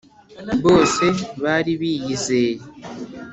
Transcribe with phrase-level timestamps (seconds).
[0.63, 1.05] Bose
[1.43, 2.53] bari biyizeye